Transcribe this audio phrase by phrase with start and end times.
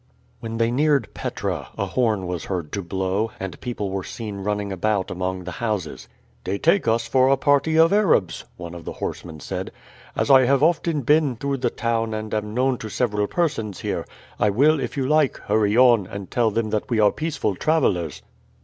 [0.39, 4.71] When they neared Petra a horn was heard to blow, and people were seen running
[4.71, 6.07] about among the houses.
[6.43, 9.71] "They take us for a party of Arabs," one of the horsemen said.
[10.15, 14.07] "As I have often been through the town and am known to several persons here,
[14.39, 18.23] I will, if you like, hurry on and tell them that we are peaceful travelers."